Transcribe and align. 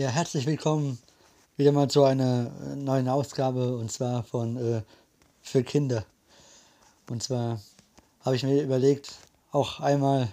Ja, 0.00 0.08
herzlich 0.08 0.46
willkommen 0.46 0.98
wieder 1.58 1.72
mal 1.72 1.88
zu 1.88 2.04
einer 2.04 2.50
äh, 2.64 2.74
neuen 2.74 3.06
Ausgabe 3.06 3.76
und 3.76 3.92
zwar 3.92 4.24
von 4.24 4.56
äh, 4.56 4.80
für 5.42 5.62
Kinder. 5.62 6.06
Und 7.10 7.22
zwar 7.22 7.60
habe 8.24 8.34
ich 8.34 8.42
mir 8.42 8.62
überlegt, 8.62 9.12
auch 9.52 9.78
einmal 9.80 10.28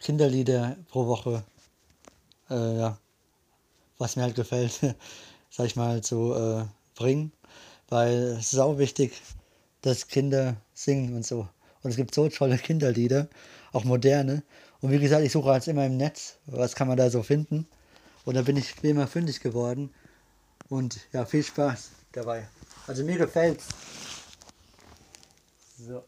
Kinderlieder 0.00 0.76
pro 0.88 1.06
Woche, 1.06 1.44
äh, 2.50 2.78
ja, 2.78 2.98
was 3.98 4.16
mir 4.16 4.22
halt 4.22 4.34
gefällt, 4.34 4.80
sag 5.50 5.66
ich 5.66 5.76
mal, 5.76 6.02
zu 6.02 6.34
äh, 6.34 6.64
bringen, 6.96 7.30
weil 7.90 8.36
es 8.40 8.54
ist 8.54 8.58
auch 8.58 8.78
wichtig, 8.78 9.12
dass 9.82 10.08
Kinder 10.08 10.56
singen 10.72 11.14
und 11.14 11.24
so. 11.24 11.46
Und 11.84 11.90
es 11.90 11.96
gibt 11.96 12.12
so 12.12 12.28
tolle 12.28 12.58
Kinderlieder, 12.58 13.28
auch 13.72 13.84
moderne. 13.84 14.42
Und 14.80 14.90
wie 14.90 14.98
gesagt, 14.98 15.22
ich 15.22 15.30
suche 15.30 15.52
jetzt 15.52 15.68
immer 15.68 15.86
im 15.86 15.96
Netz, 15.96 16.38
was 16.46 16.74
kann 16.74 16.88
man 16.88 16.96
da 16.96 17.08
so 17.08 17.22
finden. 17.22 17.68
Und 18.24 18.34
da 18.34 18.42
bin 18.42 18.56
ich 18.56 18.82
wie 18.82 18.90
immer 18.90 19.06
fündig 19.06 19.40
geworden. 19.40 19.92
Und 20.68 21.00
ja, 21.12 21.24
viel 21.26 21.42
Spaß 21.42 21.90
dabei. 22.12 22.48
Also 22.86 23.04
mir 23.04 23.18
gefällt's. 23.18 23.68
So. 25.78 26.02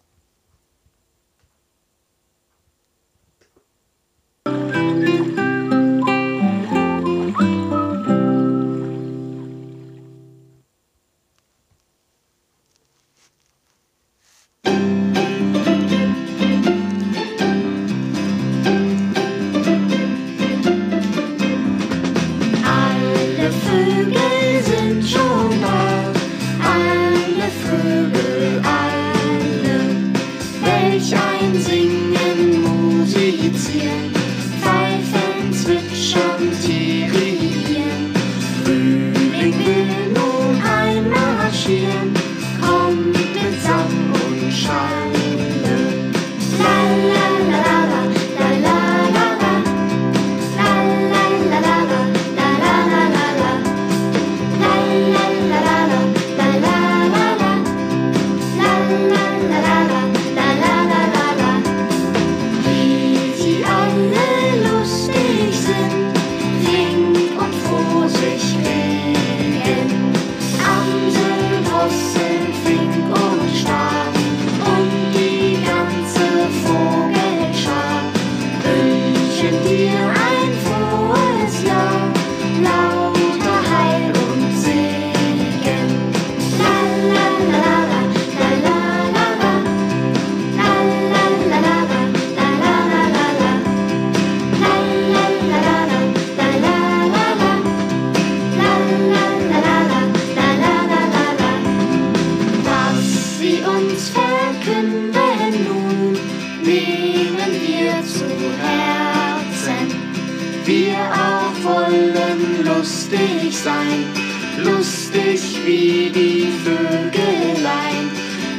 wie 115.67 116.11
die 116.11 116.47
Vögelein 116.65 118.09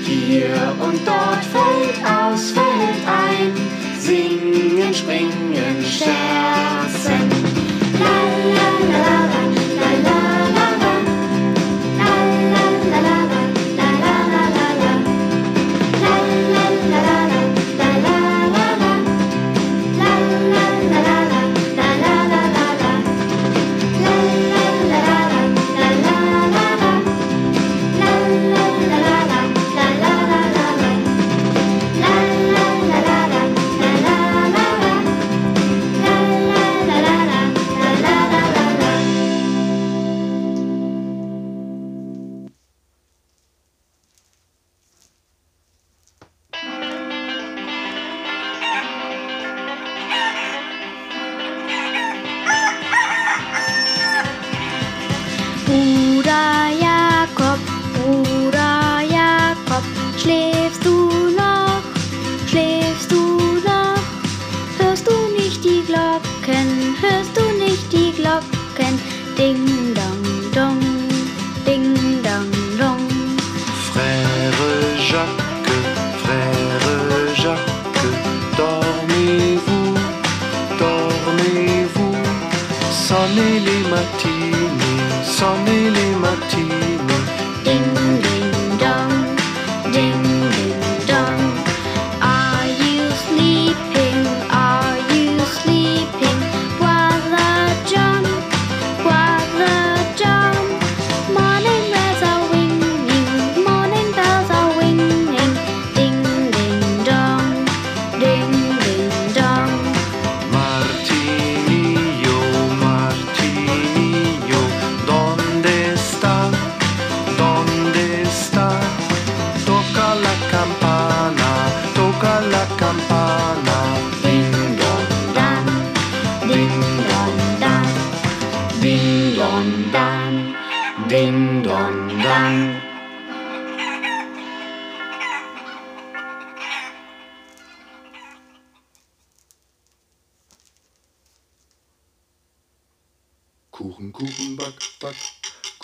hier 0.04 0.76
und 0.82 1.08
dort. 1.08 1.37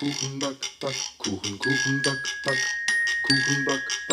Kuchen 0.04 0.38
Back, 0.38 0.60
back, 0.82 0.96
Kuchen, 1.18 1.58
kuchen 1.58 2.02
Back, 2.02 2.20
back, 2.44 2.58
Kuchenback, 3.24 3.84
Back. 4.10 4.13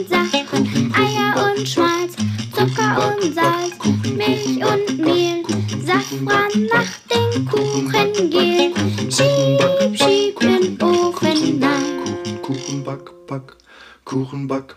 mit 0.00 0.08
Saft, 0.08 0.34
Eier 0.34 1.52
und 1.56 1.68
Schmalz, 1.68 2.14
Zucker 2.54 3.12
und 3.12 3.34
Salz, 3.34 3.76
Milch 4.04 4.64
und 4.64 4.98
Mehl, 4.98 5.42
Safran 5.84 6.68
macht 6.72 7.02
den 7.10 7.44
Kuchen 7.46 8.30
gel. 8.30 8.72
Schieb, 9.10 9.98
schieb 9.98 10.40
den 10.40 10.80
Ofen 10.82 11.62
an. 11.62 12.42
Kuchen, 12.42 12.42
Kuchen, 12.42 12.84
back, 12.84 13.10
back, 13.26 13.56
Kuchen, 14.04 14.46
back, 14.48 14.76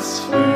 us 0.00 0.20
food. 0.20 0.49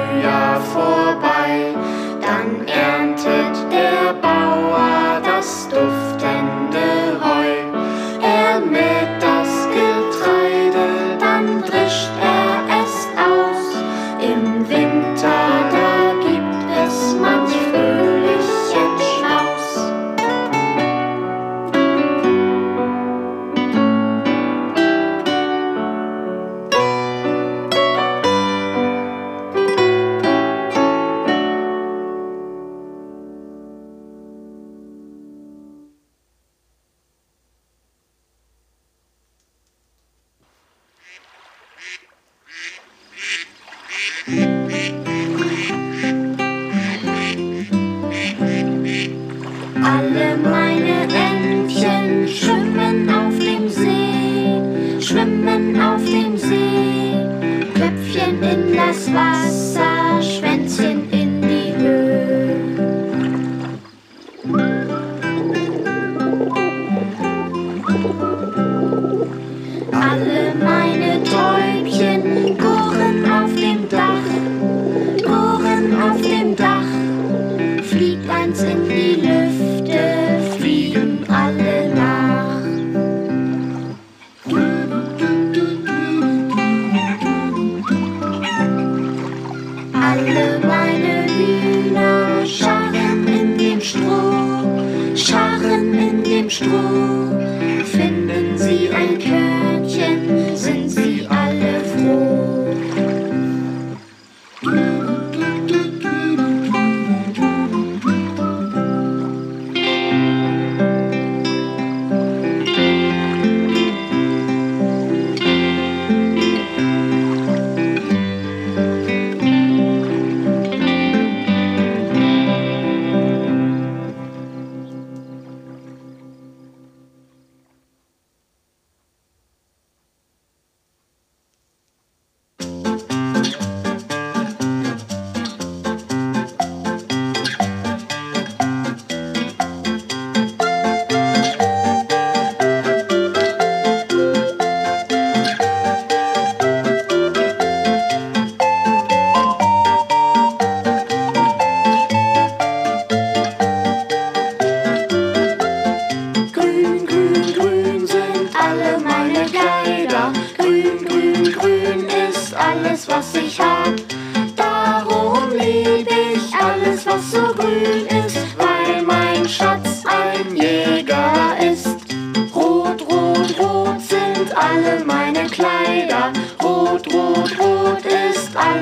Alle 90.17 90.61
meine 90.61 91.27
Hühner 91.27 92.47
scharren 92.47 93.27
in 93.27 93.59
dem 93.59 93.81
Stroh, 93.81 95.17
scharren 95.17 95.93
in 95.93 96.23
dem 96.23 96.49
Stroh. 96.49 97.14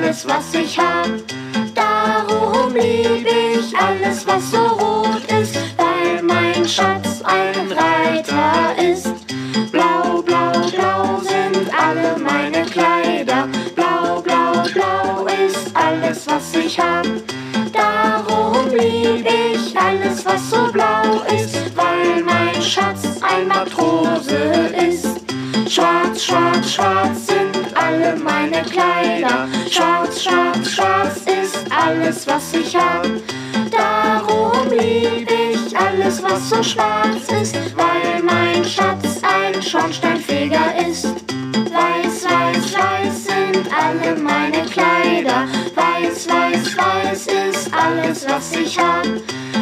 alles, 0.03 0.27
was 0.27 0.53
ich 0.53 0.77
hab. 0.77 1.07
Darum 1.73 2.73
lieb 2.73 3.25
ich 3.25 3.73
alles, 3.77 4.27
was 4.27 4.51
so 4.51 4.57
rot 4.57 5.23
ist, 5.39 5.55
weil 5.77 6.21
mein 6.21 6.67
Schatz 6.67 7.21
ein 7.23 7.71
Reiter 7.71 8.75
ist. 8.77 9.07
Blau, 9.71 10.21
blau, 10.21 10.51
blau 10.75 11.21
sind 11.21 11.69
alle 11.73 12.17
meine 12.17 12.65
Kleider. 12.65 13.47
Blau, 13.75 14.21
blau, 14.21 14.63
blau 14.73 15.25
ist 15.25 15.71
alles, 15.73 16.27
was 16.27 16.53
ich 16.55 16.79
hab. 16.79 17.05
Darum 17.71 18.69
lieb 18.71 19.25
ich 19.25 19.77
alles, 19.77 20.25
was 20.25 20.49
so 20.49 20.71
blau 20.71 21.23
ist, 21.33 21.75
weil 21.75 22.23
mein 22.23 22.61
Schatz 22.61 23.21
ein 23.21 23.47
Matrose 23.47 24.69
ist. 24.89 25.21
Schwarz, 25.69 26.23
schwarz, 26.25 26.73
schwarz 26.73 27.32
alle 27.83 28.15
meine 28.15 28.61
Kleider. 28.63 29.47
Schwarz, 29.69 30.23
schwarz, 30.23 30.69
schwarz 30.69 31.17
ist 31.25 31.65
alles, 31.69 32.25
was 32.27 32.53
ich 32.53 32.75
hab. 32.75 33.05
Darum 33.71 34.69
lieb 34.69 35.29
ich 35.29 35.77
alles, 35.77 36.21
was 36.23 36.49
so 36.49 36.63
schwarz 36.63 37.27
ist, 37.41 37.55
weil 37.75 38.21
mein 38.23 38.63
Schatz 38.63 39.21
ein 39.23 39.61
Schornsteinfeger 39.61 40.87
ist. 40.87 41.05
Weiß, 41.05 42.25
weiß, 42.25 42.73
weiß 42.73 43.25
sind 43.25 43.67
alle 43.73 44.15
meine 44.15 44.63
Kleider. 44.65 45.47
Weiß, 45.75 46.27
weiß, 46.29 46.77
weiß 46.77 47.27
ist 47.49 47.71
alles, 47.73 48.25
was 48.27 48.55
ich 48.55 48.77
hab. 48.79 49.07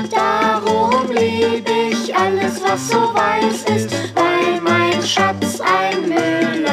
Darum 0.09 1.09
lieb 1.11 1.67
ich 1.69 2.15
alles, 2.15 2.61
was 2.61 2.89
so 2.89 3.13
weiß 3.13 3.63
ist, 3.75 3.91
weil 4.13 4.61
mein 4.61 5.01
Schatz 5.01 5.61
ein 5.61 6.01
Müller 6.09 6.65
ist. 6.65 6.70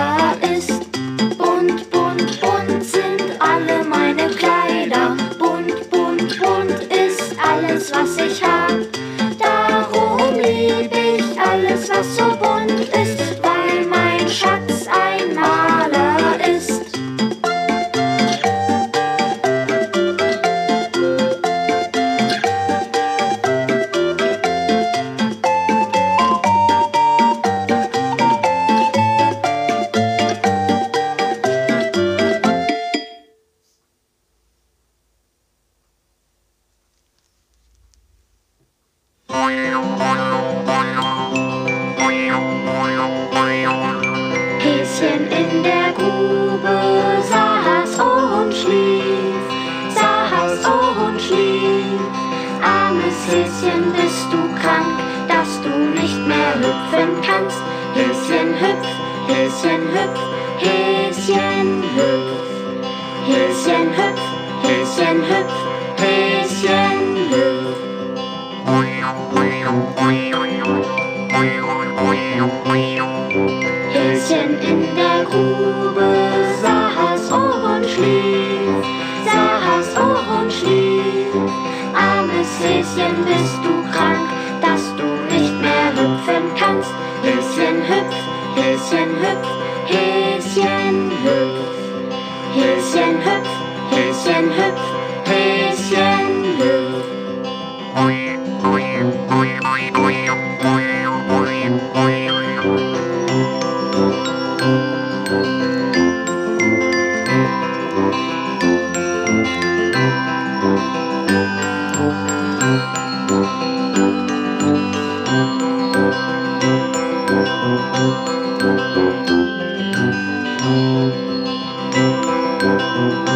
Thank 122.99 123.29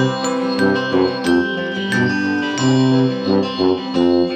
you. 3.96 4.31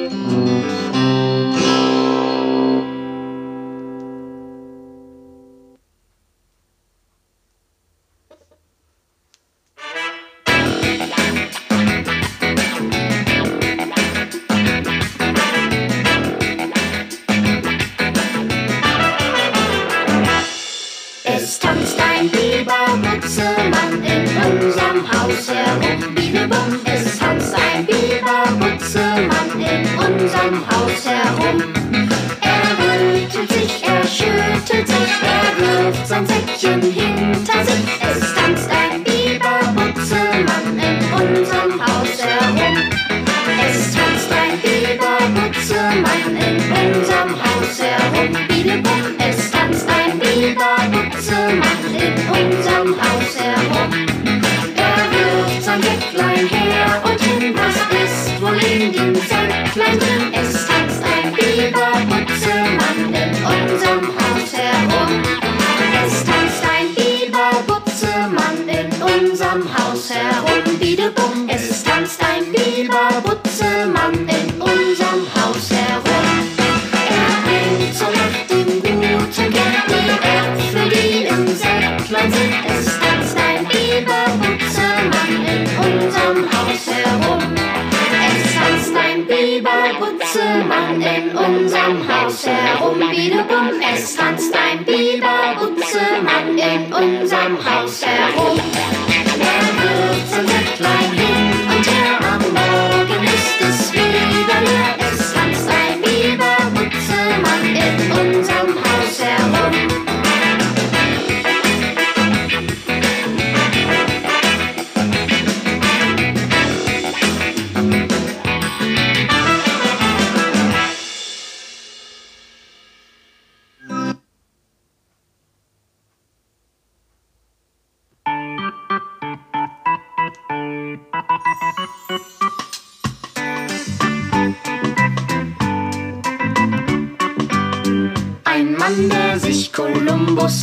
Haus 92.37 92.47
herum, 92.47 92.99
Bielebum, 92.99 93.81
es 93.95 94.15
tanzt 94.15 94.55
ein 94.55 94.85
Biberutzemann 94.85 96.59
in 96.59 96.93
unserem 96.93 97.57
Haus 97.65 98.05
herum. 98.05 98.61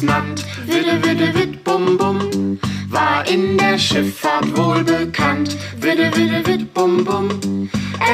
Nannt. 0.03 0.45
Widde, 0.65 1.03
widde, 1.03 1.33
witt, 1.33 1.63
bum, 1.63 1.97
bum, 1.97 2.59
war 2.89 3.25
in 3.27 3.57
der 3.57 3.77
Schifffahrt 3.77 4.55
wohl 4.57 4.83
bekannt. 4.83 5.57
Widde, 5.79 6.11
widde, 6.15 6.45
witt, 6.45 6.73
bum, 6.73 7.03
bum, 7.03 7.29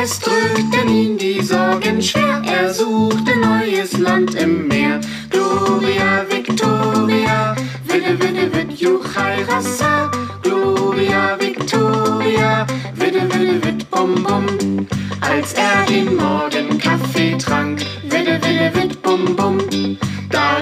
es 0.02 0.20
drückten 0.20 0.90
ihn 0.90 1.18
die 1.18 1.42
Sorgen 1.42 2.02
schwer. 2.02 2.42
Er 2.46 2.74
suchte 2.74 3.36
neues 3.38 3.98
Land 3.98 4.36
im 4.36 4.68
Meer. 4.68 5.00
Gloria 5.30 6.26
Victoria, 6.30 7.56
widde, 7.86 8.20
widde, 8.20 8.54
witt, 8.54 8.80
Juchai 8.80 9.44
Rassa. 9.48 10.12
Gloria 10.42 11.38
Victoria, 11.40 12.66
widde, 12.96 13.22
widde, 13.34 13.66
witt, 13.66 13.90
bum, 13.90 14.24
bum. 14.24 14.88
Als 15.22 15.54
er 15.54 15.86
den 15.88 16.16
Morgenkaffee 16.16 17.38
trank, 17.38 17.82
widde, 18.04 18.40
widde, 18.42 18.72
witt, 18.74 19.02
bum, 19.02 19.36
bum. 19.36 19.58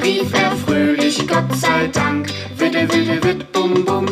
Rief 0.01 0.33
er 0.33 0.51
fröhlich, 0.51 1.27
Gott 1.27 1.55
sei 1.55 1.87
Dank, 1.87 2.27
widde, 2.57 2.87
widde, 2.91 3.23
witt, 3.23 3.51
bum, 3.51 3.83
bum. 3.85 4.05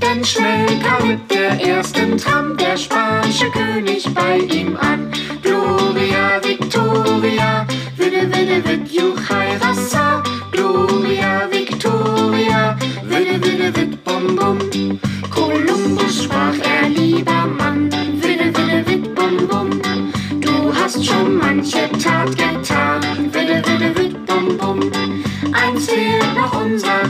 Denn 0.00 0.24
schnell 0.24 0.66
kam 0.82 1.08
mit 1.08 1.30
der 1.30 1.60
ersten 1.60 2.16
Tram 2.16 2.56
der 2.56 2.76
spanische 2.76 3.50
König 3.50 4.08
bei 4.14 4.38
ihm 4.38 4.76
an. 4.76 5.10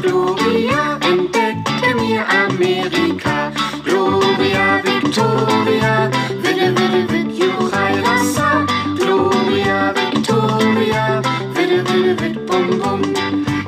Gloria, 0.02 0.98
entdecke 1.00 1.94
mir 1.96 2.24
Amerika. 2.28 3.52
Gloria 3.84 4.80
Victoria, 4.82 6.10
widde, 6.42 6.74
widde, 6.76 7.08
witt, 7.10 7.30
Juchai 7.38 8.00
Rassa. 8.04 8.66
Gloria 8.96 9.92
Victoria, 9.94 11.22
widde, 11.54 11.84
widde, 11.88 12.20
witt, 12.20 12.46
bum, 12.46 12.78
bum. 12.78 13.02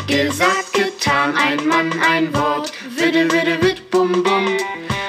Gesagt, 0.07 0.73
getan, 0.73 1.35
ein 1.37 1.67
Mann, 1.67 1.93
ein 2.03 2.33
Wort, 2.35 2.73
widde, 2.97 3.31
widde, 3.33 3.61
witt, 3.63 3.91
bum, 3.91 4.23
bum. 4.23 4.47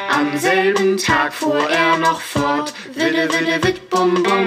Am 0.10 0.38
selben 0.38 0.98
Tag 0.98 1.34
fuhr 1.34 1.70
er 1.70 1.98
noch 1.98 2.20
fort, 2.22 2.74
widde, 2.96 3.30
widde, 3.32 3.64
witt, 3.64 3.90
bum, 3.90 4.24
bum. 4.24 4.46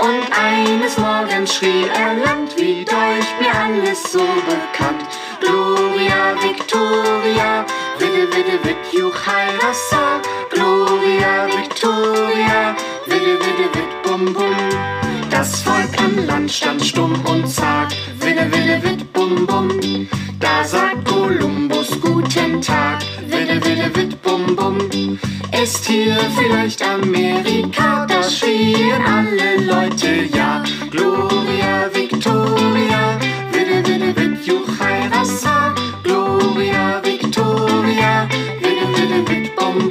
Und 0.00 0.24
eines 0.32 0.96
Morgens 0.96 1.54
schrie 1.56 1.84
er 1.94 2.14
Land, 2.24 2.56
wie 2.56 2.84
deucht 2.84 3.40
mir 3.40 3.54
alles 3.54 4.02
so 4.10 4.20
bekannt. 4.46 5.04
Gloria 5.40 6.34
Victoria, 6.40 7.64
widde, 7.98 8.28
widde, 8.32 8.58
witt, 8.64 8.92
Juchai 8.92 9.56
Rassa. 9.60 10.20
Gloria 10.50 11.46
Victoria, 11.46 12.76
widde, 13.06 13.38
widde, 13.40 13.66
witt, 13.74 14.02
bum, 14.02 14.32
bum. 14.32 14.54
Das 15.30 15.62
Volk 15.62 15.98
am 15.98 16.26
Land 16.26 16.50
stand 16.50 16.84
stumm 16.84 17.14
und 17.24 17.46
zagt, 17.48 17.96
widde, 18.20 18.50
widde, 18.52 18.82
witt, 18.82 19.12
bum, 19.12 19.46
bum. 19.46 19.68
Da 20.38 20.64
sagt 20.64 21.04
Kolumbus, 21.04 22.00
guten 22.00 22.60
Tag, 22.60 22.98
widde, 23.26 23.64
widde, 23.64 23.90
witt, 23.94 24.22
bum, 24.22 24.56
bum. 24.56 24.78
Ist 25.62 25.84
hier 25.84 26.16
vielleicht 26.36 26.82
Amerika? 26.82 28.06
Da 28.06 28.22
schrien 28.22 29.04
alle 29.04 29.64
Leute 29.64 30.26
ja. 30.34 30.62
Gloria 30.90 31.89
Rassa. 35.40 35.74
Gloria 36.02 37.00
Victoria, 37.02 38.28
widde, 38.60 38.86
widde, 38.94 39.28
witt, 39.28 39.56
bum. 39.56 39.88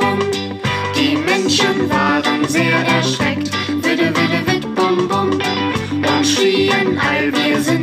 Die 0.95 1.15
Menschen 1.15 1.89
waren 1.89 2.47
sehr 2.47 2.85
erschreckt, 2.85 3.51
widde, 3.83 4.13
widde, 4.15 4.45
witt, 4.45 4.75
bum. 4.75 5.09
Und 5.09 6.25
schrien 6.25 6.99
all, 6.99 7.31
wir 7.33 7.62
sind 7.62 7.79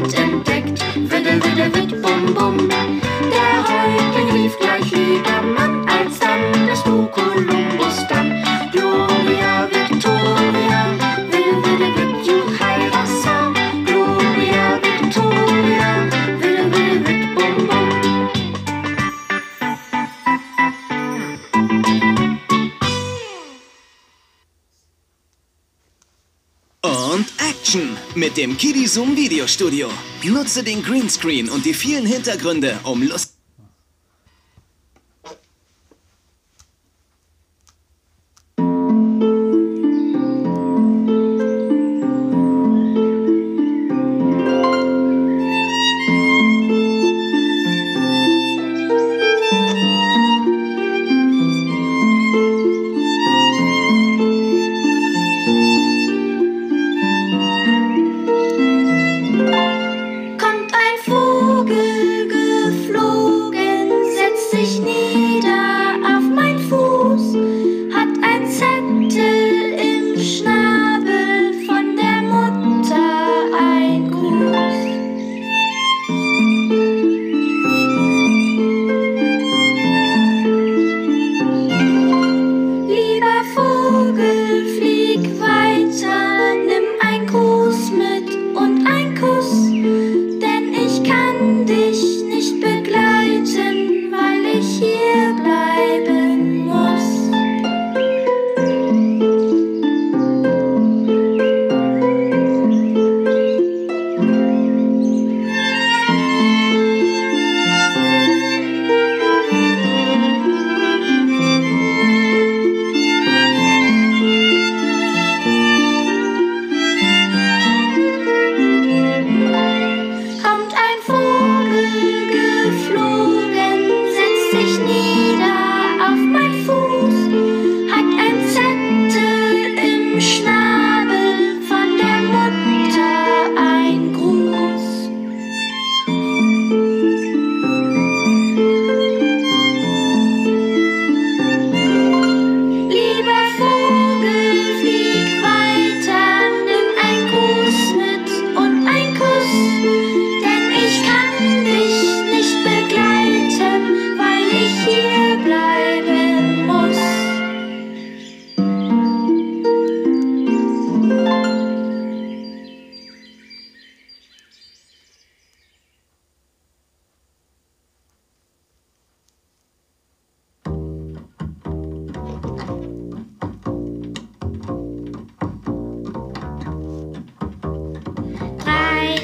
mit 28.26 28.36
dem 28.36 28.56
Zoom 28.88 29.16
Videostudio. 29.16 29.88
Nutze 30.24 30.64
den 30.64 30.82
Greenscreen 30.82 31.48
und 31.48 31.64
die 31.64 31.74
vielen 31.74 32.04
Hintergründe, 32.04 32.76
um 32.82 33.04
Lust. 33.04 33.35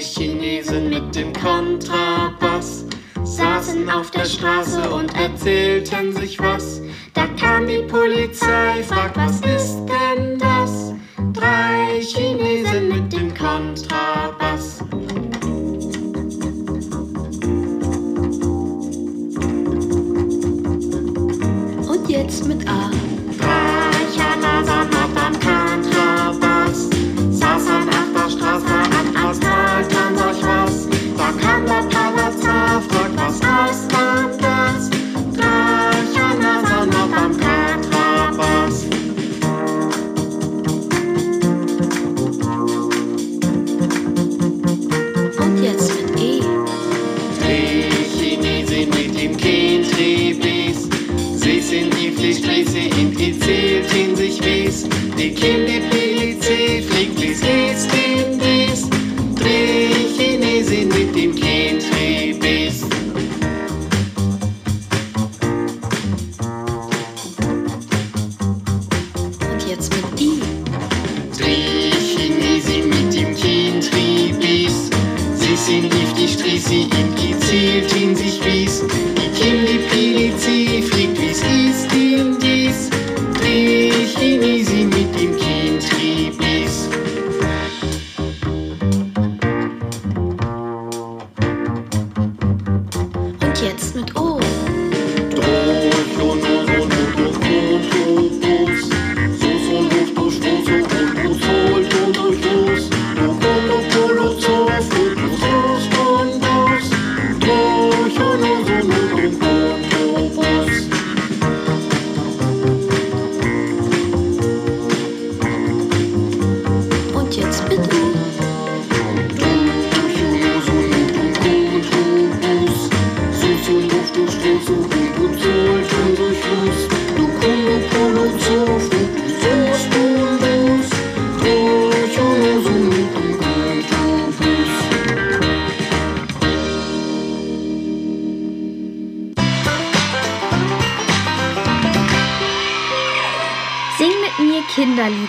Chinesen 0.03 0.91
mit 0.91 1.15
dem 1.15 1.33
Kontrabass 1.33 2.85
saßen 3.23 3.89
auf 3.89 4.11
der 4.11 4.25
Straße 4.25 4.91
und 4.91 5.15
erzählten 5.15 6.13
sich 6.13 6.39
was. 6.41 6.83
Da 7.15 7.27
kam 7.41 7.67
die 7.67 7.83
Polizei, 7.83 8.83
fragt, 8.83 9.17
was 9.17 9.41
ist 9.41 9.92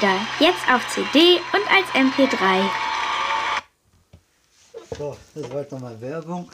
Kinderlieder. 0.03 0.27
Jetzt 0.39 0.69
auf 0.69 0.87
CD 0.93 1.39
und 1.53 1.71
als 1.71 1.87
MP3. 1.93 2.69
So, 4.97 5.17
das 5.33 5.49
war 5.49 5.61
jetzt 5.61 5.71
nochmal 5.71 5.99
Werbung. 6.01 6.51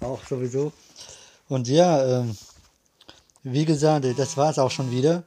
Auch 0.00 0.24
sowieso. 0.24 0.72
Und 1.48 1.68
ja, 1.68 2.20
ähm, 2.20 2.36
wie 3.42 3.64
gesagt, 3.64 4.06
das 4.16 4.36
war 4.36 4.50
es 4.50 4.58
auch 4.58 4.70
schon 4.70 4.90
wieder 4.90 5.24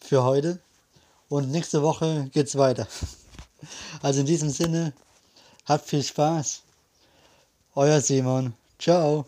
für 0.00 0.22
heute. 0.22 0.60
Und 1.28 1.50
nächste 1.50 1.82
Woche 1.82 2.28
geht's 2.32 2.56
weiter. 2.56 2.86
Also 4.02 4.20
in 4.20 4.26
diesem 4.26 4.50
Sinne, 4.50 4.92
habt 5.66 5.88
viel 5.88 6.02
Spaß. 6.02 6.62
Euer 7.74 8.00
Simon. 8.00 8.54
Ciao. 8.78 9.26